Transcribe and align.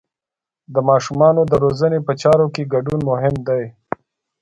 د 0.73 0.75
ماشومانو 0.89 1.41
د 1.51 1.53
روزنې 1.63 1.99
په 2.07 2.13
چارو 2.21 2.47
کې 2.53 2.69
ګډون 2.73 2.99
مهم 3.11 3.35
دی. 3.47 3.63